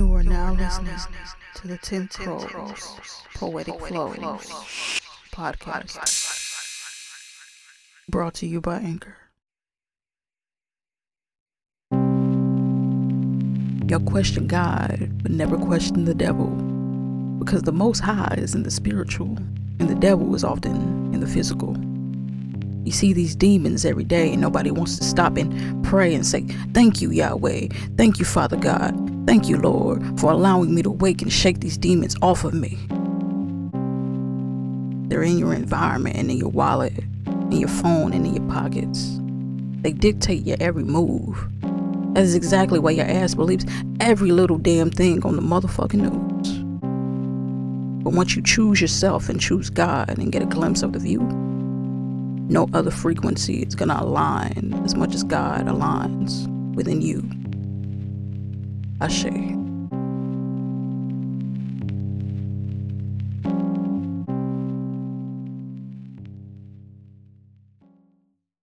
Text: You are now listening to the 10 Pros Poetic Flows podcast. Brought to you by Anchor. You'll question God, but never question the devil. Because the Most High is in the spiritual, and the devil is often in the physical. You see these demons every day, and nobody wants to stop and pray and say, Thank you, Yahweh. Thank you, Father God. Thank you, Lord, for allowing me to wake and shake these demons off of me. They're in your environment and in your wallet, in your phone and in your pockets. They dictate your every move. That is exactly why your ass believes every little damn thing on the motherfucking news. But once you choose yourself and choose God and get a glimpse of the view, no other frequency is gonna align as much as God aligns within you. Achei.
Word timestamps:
You 0.00 0.14
are 0.14 0.22
now 0.22 0.54
listening 0.54 0.96
to 1.56 1.68
the 1.68 1.76
10 1.76 2.08
Pros 2.08 2.96
Poetic 3.34 3.78
Flows 3.80 4.50
podcast. 5.30 6.62
Brought 8.08 8.32
to 8.36 8.46
you 8.46 8.62
by 8.62 8.78
Anchor. 8.78 9.18
You'll 13.90 14.00
question 14.10 14.46
God, 14.46 15.10
but 15.22 15.32
never 15.32 15.58
question 15.58 16.06
the 16.06 16.14
devil. 16.14 16.46
Because 17.38 17.64
the 17.64 17.72
Most 17.72 18.00
High 18.00 18.36
is 18.38 18.54
in 18.54 18.62
the 18.62 18.70
spiritual, 18.70 19.36
and 19.80 19.86
the 19.86 19.94
devil 19.94 20.34
is 20.34 20.44
often 20.44 21.12
in 21.12 21.20
the 21.20 21.26
physical. 21.26 21.76
You 22.86 22.92
see 22.92 23.12
these 23.12 23.36
demons 23.36 23.84
every 23.84 24.04
day, 24.04 24.32
and 24.32 24.40
nobody 24.40 24.70
wants 24.70 24.96
to 24.96 25.04
stop 25.04 25.36
and 25.36 25.84
pray 25.84 26.14
and 26.14 26.26
say, 26.26 26.44
Thank 26.72 27.02
you, 27.02 27.10
Yahweh. 27.10 27.68
Thank 27.98 28.18
you, 28.18 28.24
Father 28.24 28.56
God. 28.56 29.09
Thank 29.26 29.48
you, 29.48 29.58
Lord, 29.58 30.18
for 30.18 30.32
allowing 30.32 30.74
me 30.74 30.82
to 30.82 30.90
wake 30.90 31.22
and 31.22 31.32
shake 31.32 31.60
these 31.60 31.78
demons 31.78 32.16
off 32.22 32.44
of 32.44 32.54
me. 32.54 32.78
They're 35.08 35.22
in 35.22 35.38
your 35.38 35.54
environment 35.54 36.16
and 36.16 36.30
in 36.30 36.36
your 36.36 36.48
wallet, 36.48 36.92
in 37.26 37.52
your 37.52 37.68
phone 37.68 38.12
and 38.12 38.26
in 38.26 38.34
your 38.34 38.48
pockets. 38.48 39.18
They 39.82 39.92
dictate 39.92 40.46
your 40.46 40.56
every 40.60 40.84
move. 40.84 41.48
That 42.14 42.24
is 42.24 42.34
exactly 42.34 42.78
why 42.78 42.92
your 42.92 43.06
ass 43.06 43.34
believes 43.34 43.64
every 44.00 44.32
little 44.32 44.58
damn 44.58 44.90
thing 44.90 45.24
on 45.24 45.36
the 45.36 45.42
motherfucking 45.42 45.94
news. 45.94 46.58
But 48.02 48.14
once 48.14 48.34
you 48.34 48.42
choose 48.42 48.80
yourself 48.80 49.28
and 49.28 49.40
choose 49.40 49.70
God 49.70 50.18
and 50.18 50.32
get 50.32 50.42
a 50.42 50.46
glimpse 50.46 50.82
of 50.82 50.92
the 50.92 50.98
view, 50.98 51.20
no 51.20 52.68
other 52.72 52.90
frequency 52.90 53.62
is 53.62 53.74
gonna 53.74 53.98
align 54.00 54.80
as 54.84 54.94
much 54.94 55.14
as 55.14 55.22
God 55.22 55.66
aligns 55.66 56.48
within 56.74 57.00
you. 57.00 57.28
Achei. 59.00 59.69